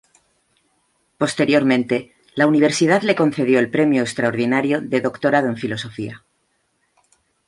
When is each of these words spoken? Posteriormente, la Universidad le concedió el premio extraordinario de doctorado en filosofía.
Posteriormente, 1.19 2.15
la 2.33 2.47
Universidad 2.47 3.03
le 3.03 3.13
concedió 3.15 3.59
el 3.59 3.69
premio 3.69 4.01
extraordinario 4.01 4.81
de 4.81 4.99
doctorado 4.99 5.47
en 5.47 5.57
filosofía. 5.57 6.25